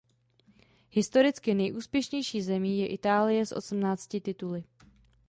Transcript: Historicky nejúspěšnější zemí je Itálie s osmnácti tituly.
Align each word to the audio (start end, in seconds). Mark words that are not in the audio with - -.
Historicky 0.91 1.53
nejúspěšnější 1.53 2.41
zemí 2.41 2.79
je 2.79 2.87
Itálie 2.87 3.45
s 3.45 3.51
osmnácti 3.51 4.21
tituly. 4.21 4.63